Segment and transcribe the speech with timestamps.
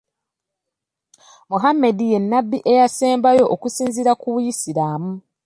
[1.51, 5.13] Muhammed ye nnabbi eyasembayo okusinziira ku busiraamu.